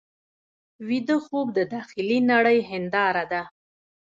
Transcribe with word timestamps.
ویده 0.87 1.17
خوب 1.25 1.47
د 1.57 1.59
داخلي 1.73 2.17
نړۍ 2.31 2.59
هنداره 2.69 3.23
ده 3.31 3.41